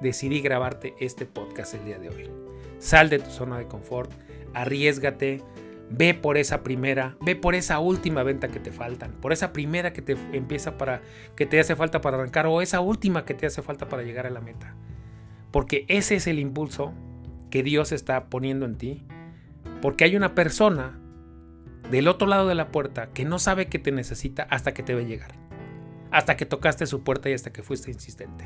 [0.01, 2.31] decidí grabarte este podcast el día de hoy.
[2.79, 4.11] Sal de tu zona de confort,
[4.55, 5.43] arriesgate,
[5.89, 9.93] Ve por esa primera, ve por esa última venta que te faltan, por esa primera
[9.93, 11.01] que te empieza para
[11.37, 14.27] que te hace falta para arrancar o esa última que te hace falta para llegar
[14.27, 14.75] a la meta.
[15.53, 16.93] Porque ese es el impulso
[17.51, 19.05] que Dios está poniendo en ti,
[19.81, 20.99] porque hay una persona
[21.91, 24.95] del otro lado de la puerta que no sabe que te necesita hasta que te
[24.95, 25.33] ve llegar,
[26.11, 28.45] hasta que tocaste su puerta y hasta que fuiste insistente.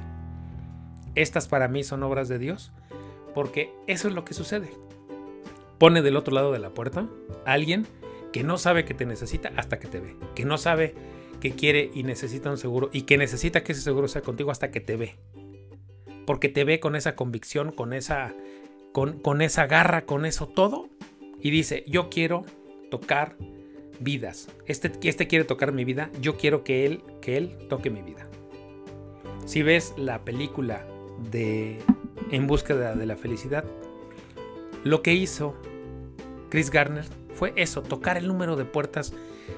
[1.15, 2.73] Estas para mí son obras de Dios,
[3.35, 4.71] porque eso es lo que sucede
[5.81, 7.09] pone del otro lado de la puerta
[7.47, 7.87] a alguien
[8.33, 10.95] que no sabe que te necesita hasta que te ve, que no sabe
[11.41, 14.71] que quiere y necesita un seguro y que necesita que ese seguro sea contigo hasta
[14.71, 15.17] que te ve.
[16.27, 18.35] Porque te ve con esa convicción, con esa,
[18.93, 20.91] con, con esa garra, con eso todo.
[21.41, 22.45] Y dice, yo quiero
[22.91, 23.37] tocar
[24.01, 24.49] vidas.
[24.67, 28.27] Este, este quiere tocar mi vida, yo quiero que él, que él toque mi vida.
[29.45, 30.87] Si ves la película
[31.31, 31.79] de
[32.31, 33.65] En búsqueda de la felicidad,
[34.85, 35.55] lo que hizo
[36.49, 39.13] Chris Garner fue eso, tocar el número de puertas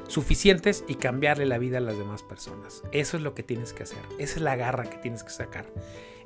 [0.08, 2.82] suficientes y cambiarle la vida a las demás personas.
[2.92, 4.02] Eso es lo que tienes que hacer.
[4.18, 5.66] Esa es la garra que tienes que sacar.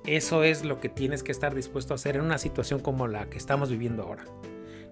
[0.07, 3.29] Eso es lo que tienes que estar dispuesto a hacer en una situación como la
[3.29, 4.25] que estamos viviendo ahora.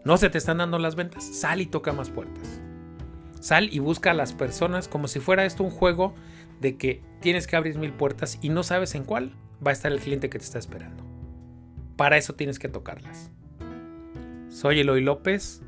[0.05, 2.61] No se te están dando las ventas, sal y toca más puertas.
[3.41, 6.15] Sal y busca a las personas como si fuera esto un juego
[6.61, 9.35] de que tienes que abrir mil puertas y no sabes en cuál
[9.67, 11.05] va a estar el cliente que te está esperando.
[11.97, 13.31] Para eso tienes que tocarlas.
[14.51, 15.63] Soy Eloy López.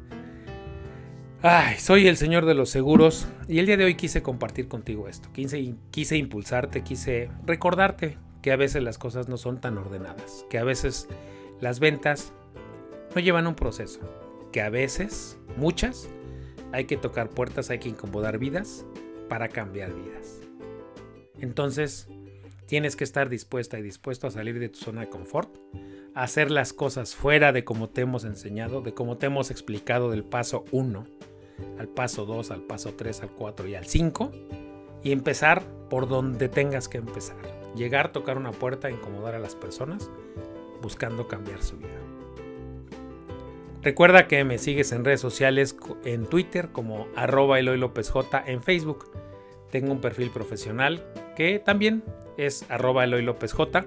[1.43, 5.09] Ay, soy el señor de los seguros y el día de hoy quise compartir contigo
[5.09, 5.31] esto.
[5.33, 10.59] Quise, quise impulsarte, quise recordarte que a veces las cosas no son tan ordenadas, que
[10.59, 11.09] a veces
[11.61, 12.33] las ventas
[13.15, 14.01] no llevan un proceso,
[14.57, 16.09] que a veces, muchas,
[16.73, 18.87] hay que tocar puertas, hay que incomodar vidas
[19.29, 20.41] para cambiar vidas.
[21.39, 22.09] Entonces,
[22.65, 25.55] tienes que estar dispuesta y dispuesto a salir de tu zona de confort
[26.15, 30.25] hacer las cosas fuera de como te hemos enseñado, de como te hemos explicado del
[30.25, 31.07] paso 1
[31.79, 34.33] al paso 2, al paso 3, al 4 y al 5
[35.03, 37.37] y empezar por donde tengas que empezar.
[37.77, 40.11] Llegar, tocar una puerta, incomodar a las personas
[40.81, 42.06] buscando cambiar su vida.
[43.83, 48.63] Recuerda que me sigues en redes sociales, en Twitter como arroba Eloy López J, en
[48.63, 49.11] Facebook.
[49.71, 51.05] Tengo un perfil profesional
[51.37, 52.03] que también
[52.37, 53.85] es arroba Eloy López J.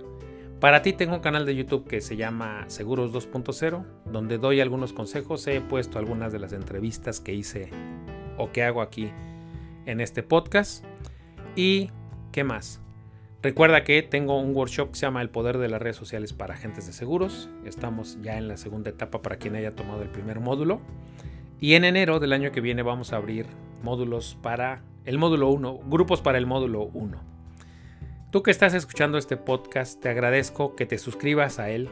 [0.60, 4.91] Para ti tengo un canal de YouTube que se llama Seguros 2.0, donde doy algunos
[4.91, 5.47] consejos.
[5.47, 7.69] He puesto algunas de las entrevistas que hice
[8.38, 9.12] o que hago aquí
[9.86, 10.84] en este podcast.
[11.56, 11.91] ¿Y
[12.32, 12.82] qué más?
[13.41, 16.56] Recuerda que tengo un workshop que se llama El Poder de las Redes Sociales para
[16.56, 17.49] Agentes de Seguros.
[17.63, 20.82] Estamos ya en la segunda etapa para quien haya tomado el primer módulo.
[21.58, 23.45] Y en enero del año que viene vamos a abrir
[23.82, 27.17] módulos para el módulo 1, grupos para el módulo 1.
[28.30, 31.88] Tú que estás escuchando este podcast, te agradezco que te suscribas a él.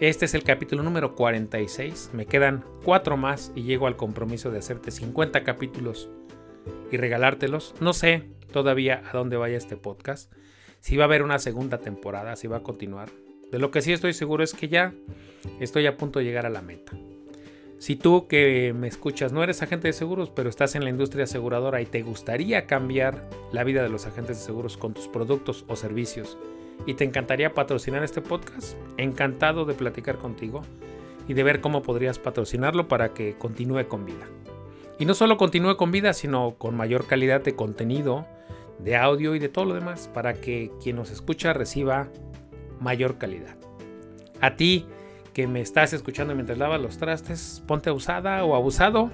[0.00, 2.12] Este es el capítulo número 46.
[2.14, 6.08] Me quedan cuatro más y llego al compromiso de hacerte 50 capítulos
[6.90, 7.74] y regalártelos.
[7.78, 10.32] No sé todavía a dónde vaya este podcast.
[10.80, 13.10] Si va a haber una segunda temporada, si va a continuar.
[13.50, 14.92] De lo que sí estoy seguro es que ya
[15.60, 16.92] estoy a punto de llegar a la meta.
[17.78, 21.24] Si tú que me escuchas no eres agente de seguros, pero estás en la industria
[21.24, 25.64] aseguradora y te gustaría cambiar la vida de los agentes de seguros con tus productos
[25.68, 26.36] o servicios
[26.86, 30.62] y te encantaría patrocinar este podcast, encantado de platicar contigo
[31.28, 34.26] y de ver cómo podrías patrocinarlo para que continúe con vida.
[34.98, 38.26] Y no solo continúe con vida, sino con mayor calidad de contenido,
[38.78, 42.08] de audio y de todo lo demás, para que quien nos escucha reciba
[42.80, 43.56] mayor calidad.
[44.40, 44.86] A ti,
[45.32, 49.10] que me estás escuchando mientras lavas los trastes, ponte usada o abusado.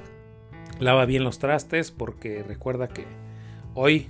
[0.81, 3.05] Lava bien los trastes porque recuerda que
[3.75, 4.09] hoy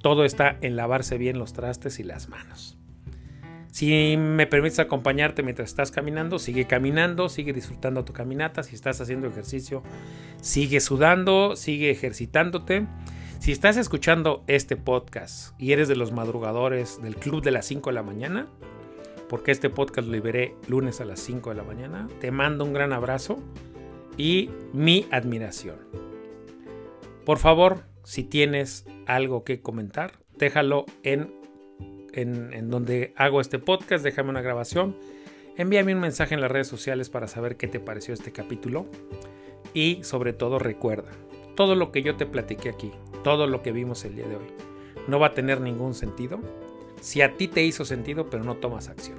[0.00, 2.78] todo está en lavarse bien los trastes y las manos.
[3.70, 8.62] Si me permites acompañarte mientras estás caminando, sigue caminando, sigue disfrutando tu caminata.
[8.62, 9.82] Si estás haciendo ejercicio,
[10.40, 12.86] sigue sudando, sigue ejercitándote.
[13.38, 17.90] Si estás escuchando este podcast y eres de los madrugadores del club de las 5
[17.90, 18.48] de la mañana,
[19.28, 22.08] porque este podcast lo liberé lunes a las 5 de la mañana.
[22.20, 23.38] Te mando un gran abrazo
[24.16, 25.76] y mi admiración.
[27.24, 31.32] Por favor, si tienes algo que comentar, déjalo en,
[32.12, 34.96] en, donde hago este podcast, déjame una grabación,
[35.56, 38.86] envíame un mensaje en las redes sociales para saber qué te pareció este capítulo
[39.74, 41.10] y sobre todo recuerda,
[41.58, 42.92] todo lo que yo te platiqué aquí,
[43.24, 44.46] todo lo que vimos el día de hoy,
[45.08, 46.38] no va a tener ningún sentido
[47.00, 49.18] si a ti te hizo sentido pero no tomas acción.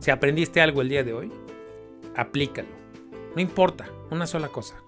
[0.00, 1.30] Si aprendiste algo el día de hoy,
[2.16, 2.70] aplícalo.
[3.36, 4.82] No importa, una sola cosa.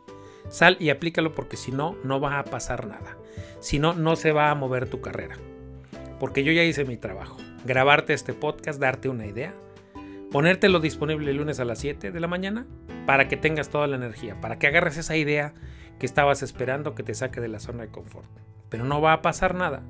[0.48, 3.16] Sal y aplícalo porque si no, no va a pasar nada.
[3.60, 5.36] Si no, no se va a mover tu carrera.
[6.18, 7.36] Porque yo ya hice mi trabajo.
[7.64, 9.54] Grabarte este podcast, darte una idea,
[10.32, 12.66] ponértelo disponible el lunes a las 7 de la mañana
[13.06, 15.54] para que tengas toda la energía, para que agarres esa idea
[16.02, 18.26] que estabas esperando que te saque de la zona de confort.
[18.68, 19.84] Pero no va a pasar nada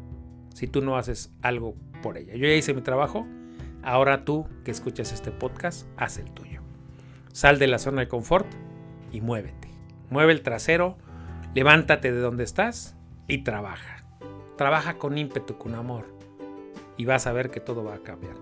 [0.52, 2.34] si tú no haces algo por ella.
[2.34, 3.26] Yo ya hice mi trabajo,
[3.82, 6.60] ahora tú que escuchas este podcast, haz el tuyo.
[7.32, 8.46] Sal de la zona de confort
[9.10, 9.70] y muévete.
[10.10, 10.98] Mueve el trasero,
[11.54, 12.94] levántate de donde estás
[13.26, 14.04] y trabaja.
[14.58, 16.14] Trabaja con ímpetu, con amor
[16.98, 18.36] y vas a ver que todo va a cambiar.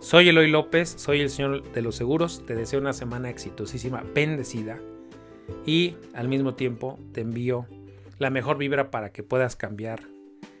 [0.00, 4.78] Soy Eloy López, soy el señor de los seguros, te deseo una semana exitosísima, bendecida
[5.64, 7.66] y al mismo tiempo te envío
[8.18, 10.00] la mejor vibra para que puedas cambiar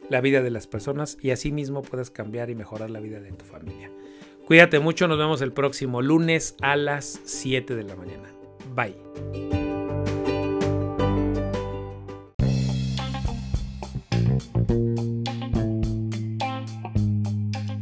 [0.08, 3.32] la vida de las personas y así mismo puedas cambiar y mejorar la vida de
[3.32, 3.90] tu familia.
[4.46, 8.32] Cuídate mucho, nos vemos el próximo lunes a las 7 de la mañana.
[8.74, 8.94] Bye.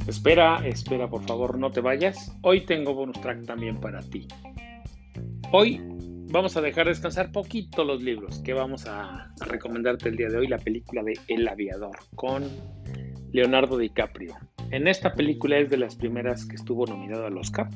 [0.07, 2.35] Espera, espera, por favor, no te vayas.
[2.41, 4.27] Hoy tengo bonus track también para ti.
[5.53, 5.83] Hoy
[6.31, 10.49] vamos a dejar descansar poquito los libros que vamos a, recomendarte el día de hoy,
[10.49, 12.45] la película de El Aviador con
[13.33, 14.35] Leonardo DiCaprio.
[14.71, 17.69] En esta película es de las primeras que estuvo nominado al Oscar,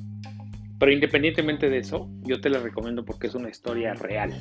[0.78, 4.32] pero independientemente de eso, yo te la recomiendo porque es una historia real,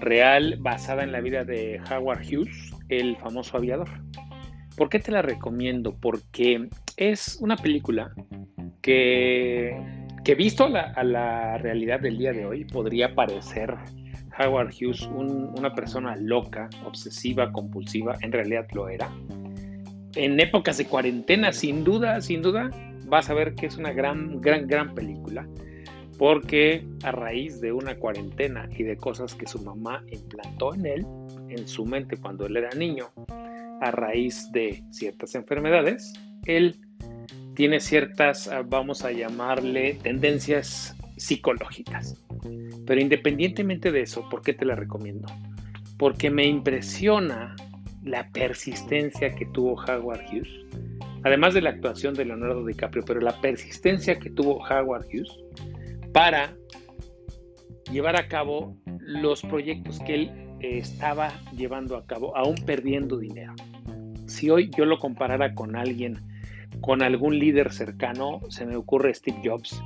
[0.00, 3.88] real basada en la vida de Howard Hughes, el famoso aviador.
[4.76, 5.96] ¿Por qué te la recomiendo?
[6.00, 8.12] Porque es una película
[8.82, 9.93] que
[10.24, 13.76] que visto a la realidad del día de hoy podría parecer
[14.38, 19.12] Howard Hughes una persona loca, obsesiva, compulsiva, en realidad lo era.
[20.16, 22.70] En épocas de cuarentena, sin duda, sin duda,
[23.06, 25.46] vas a ver que es una gran, gran, gran película,
[26.18, 31.06] porque a raíz de una cuarentena y de cosas que su mamá implantó en él,
[31.50, 33.10] en su mente cuando él era niño,
[33.82, 36.14] a raíz de ciertas enfermedades,
[36.46, 36.76] él
[37.54, 42.20] tiene ciertas, ah, vamos a llamarle, tendencias psicológicas.
[42.86, 45.28] Pero independientemente de eso, ¿por qué te la recomiendo?
[45.98, 47.54] Porque me impresiona
[48.02, 50.50] la persistencia que tuvo Howard Hughes,
[51.22, 55.30] además de la actuación de Leonardo DiCaprio, pero la persistencia que tuvo Howard Hughes
[56.12, 56.54] para
[57.90, 63.54] llevar a cabo los proyectos que él eh, estaba llevando a cabo, aún perdiendo dinero.
[64.26, 66.33] Si hoy yo lo comparara con alguien
[66.84, 69.82] con algún líder cercano, se me ocurre Steve Jobs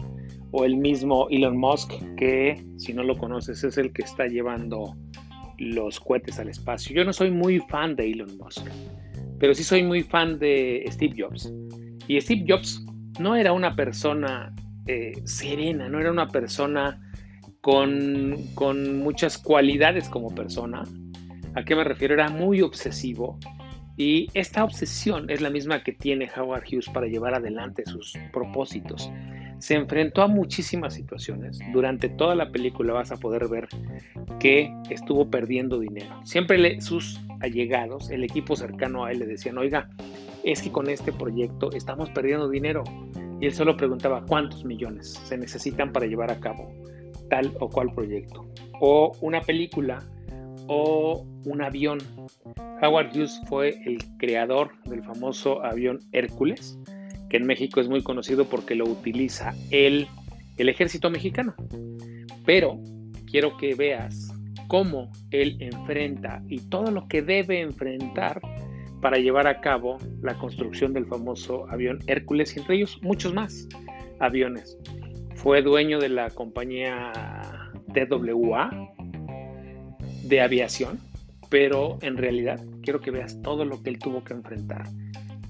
[0.50, 4.96] o el mismo Elon Musk, que si no lo conoces es el que está llevando
[5.58, 6.96] los cohetes al espacio.
[6.96, 8.66] Yo no soy muy fan de Elon Musk,
[9.38, 11.52] pero sí soy muy fan de Steve Jobs.
[12.08, 12.84] Y Steve Jobs
[13.20, 14.52] no era una persona
[14.88, 17.00] eh, serena, no era una persona
[17.60, 20.82] con, con muchas cualidades como persona.
[21.54, 22.14] ¿A qué me refiero?
[22.14, 23.38] Era muy obsesivo,
[23.98, 29.10] y esta obsesión es la misma que tiene Howard Hughes para llevar adelante sus propósitos.
[29.58, 31.58] Se enfrentó a muchísimas situaciones.
[31.72, 33.66] Durante toda la película vas a poder ver
[34.38, 36.14] que estuvo perdiendo dinero.
[36.22, 39.90] Siempre sus allegados, el equipo cercano a él le decían, oiga,
[40.44, 42.84] es que con este proyecto estamos perdiendo dinero.
[43.40, 46.72] Y él solo preguntaba cuántos millones se necesitan para llevar a cabo
[47.28, 48.46] tal o cual proyecto.
[48.80, 50.04] O una película
[50.68, 51.98] o un avión.
[52.80, 56.78] Howard Hughes fue el creador del famoso avión Hércules,
[57.28, 60.06] que en México es muy conocido porque lo utiliza el,
[60.56, 61.54] el ejército mexicano.
[62.46, 62.78] Pero
[63.26, 64.32] quiero que veas
[64.68, 68.40] cómo él enfrenta y todo lo que debe enfrentar
[69.00, 73.68] para llevar a cabo la construcción del famoso avión Hércules y entre ellos muchos más
[74.20, 74.76] aviones.
[75.34, 77.12] Fue dueño de la compañía
[77.94, 78.70] TWA,
[80.28, 80.98] de aviación,
[81.48, 84.88] pero en realidad quiero que veas todo lo que él tuvo que enfrentar.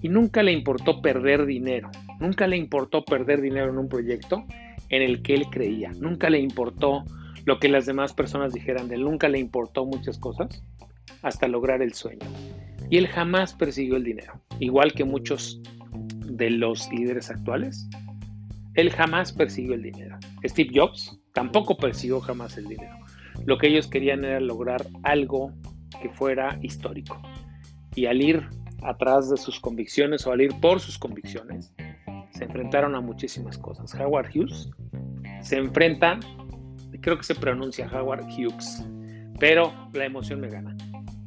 [0.01, 4.45] Y nunca le importó perder dinero, nunca le importó perder dinero en un proyecto
[4.91, 7.05] en el que él creía, nunca le importó
[7.45, 10.63] lo que las demás personas dijeran de él, nunca le importó muchas cosas
[11.23, 12.27] hasta lograr el sueño.
[12.91, 15.61] Y él jamás persiguió el dinero, igual que muchos
[16.25, 17.89] de los líderes actuales.
[18.75, 20.19] Él jamás persiguió el dinero.
[20.45, 22.97] Steve Jobs tampoco persiguió jamás el dinero.
[23.47, 25.53] Lo que ellos querían era lograr algo
[26.01, 27.21] que fuera histórico.
[27.95, 28.47] Y al ir
[28.83, 31.73] atrás de sus convicciones o al ir por sus convicciones,
[32.31, 33.95] se enfrentaron a muchísimas cosas.
[33.95, 34.71] Howard Hughes
[35.41, 36.21] se enfrenta,
[37.01, 38.85] creo que se pronuncia Howard Hughes,
[39.39, 40.77] pero la emoción me gana.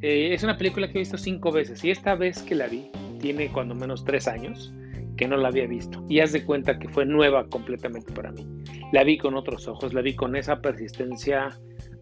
[0.02, 2.90] Eh, es una película que he visto cinco veces y esta vez que la vi
[3.20, 4.74] tiene cuando menos tres años
[5.16, 8.48] que no la había visto y haz de cuenta que fue nueva completamente para mí.
[8.92, 11.50] La vi con otros ojos, la vi con esa persistencia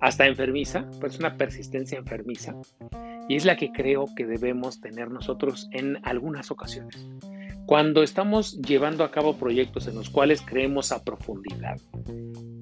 [0.01, 2.55] hasta enfermiza, pues una persistencia enfermiza
[3.27, 7.07] y es la que creo que debemos tener nosotros en algunas ocasiones.
[7.67, 11.79] Cuando estamos llevando a cabo proyectos en los cuales creemos a profundidad,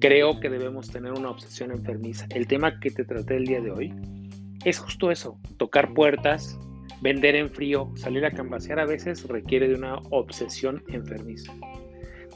[0.00, 2.26] creo que debemos tener una obsesión enfermiza.
[2.28, 3.94] El tema que te traté el día de hoy
[4.64, 6.58] es justo eso, tocar puertas,
[7.00, 11.54] vender en frío, salir a cambasear a veces requiere de una obsesión enfermiza,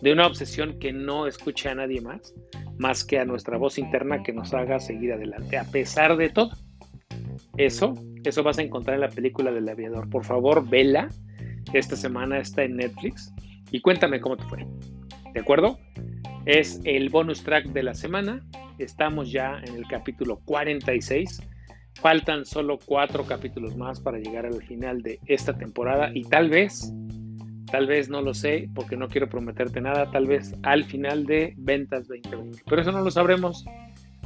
[0.03, 2.35] de una obsesión que no escuche a nadie más,
[2.77, 6.51] más que a nuestra voz interna que nos haga seguir adelante, a pesar de todo.
[7.57, 7.95] Eso,
[8.25, 10.11] eso vas a encontrar en la película del aviador.
[10.11, 11.09] Por favor, vela.
[11.73, 13.33] Esta semana está en Netflix
[13.71, 14.67] y cuéntame cómo te fue.
[15.33, 15.79] ¿De acuerdo?
[16.47, 18.45] Es el bonus track de la semana.
[18.79, 21.41] Estamos ya en el capítulo 46.
[21.95, 26.93] Faltan solo cuatro capítulos más para llegar al final de esta temporada y tal vez,
[27.73, 31.55] tal vez no lo sé porque no quiero prometerte nada, tal vez al final de
[31.57, 32.63] Ventas 2020.
[32.69, 33.65] Pero eso no lo sabremos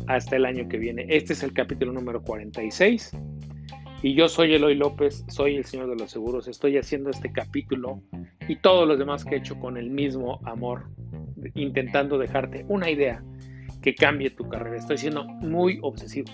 [0.08, 1.06] hasta el año que viene.
[1.08, 3.12] Este es el capítulo número 46
[4.02, 6.48] y yo soy Eloy López, soy el Señor de los Seguros.
[6.48, 8.02] Estoy haciendo este capítulo
[8.48, 10.88] y todos los demás que he hecho con el mismo amor,
[11.54, 13.22] intentando dejarte una idea
[13.80, 14.76] que cambie tu carrera.
[14.76, 16.32] Estoy siendo muy obsesivo,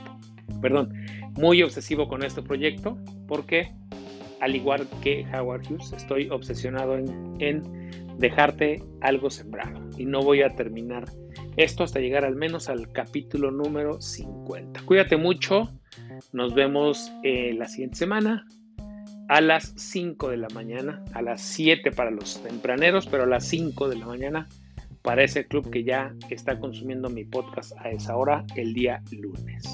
[0.63, 0.95] perdón,
[1.35, 2.97] muy obsesivo con este proyecto
[3.29, 3.71] porque,
[4.43, 7.63] al igual que Howard Hughes, estoy obsesionado en, en
[8.19, 11.05] dejarte algo sembrado y no voy a terminar
[11.57, 14.83] esto hasta llegar al menos al capítulo número 50.
[14.83, 15.71] Cuídate mucho,
[16.33, 18.45] nos vemos eh, la siguiente semana
[19.29, 23.47] a las 5 de la mañana, a las 7 para los tempraneros, pero a las
[23.47, 24.49] 5 de la mañana
[25.03, 29.65] para ese club que ya está consumiendo mi podcast a esa hora el día lunes.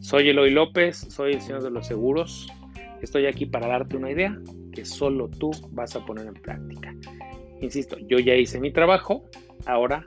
[0.00, 2.46] Soy Eloy López, soy el señor de los seguros.
[3.02, 4.38] Estoy aquí para darte una idea
[4.72, 6.94] que solo tú vas a poner en práctica.
[7.60, 9.24] Insisto, yo ya hice mi trabajo,
[9.66, 10.06] ahora,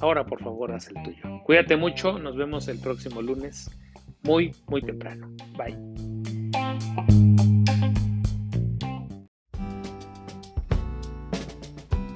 [0.00, 1.42] ahora por favor haz el tuyo.
[1.44, 3.68] Cuídate mucho, nos vemos el próximo lunes,
[4.22, 5.34] muy, muy temprano.
[5.56, 5.76] Bye.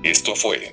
[0.04, 0.72] Esto fue